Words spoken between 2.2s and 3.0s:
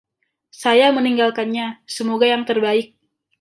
yang terbaik.